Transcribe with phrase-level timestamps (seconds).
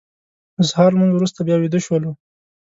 [0.57, 2.11] د سهار لمونځ وروسته بیا ویده شولو.